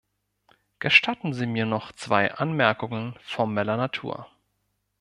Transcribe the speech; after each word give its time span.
Gestatten 0.79 1.35
Sie 1.35 1.45
mir 1.45 1.67
noch 1.67 1.91
zwei 1.91 2.33
Anmerkungen 2.33 3.13
formeller 3.21 3.77
Natur. 3.77 4.27